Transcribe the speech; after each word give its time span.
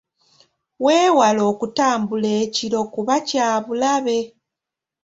Weewale 0.85 1.41
okutambula 1.51 2.29
ekiro 2.43 2.79
kuba 2.93 3.15
kya 3.27 3.47
bulabe. 3.65 4.17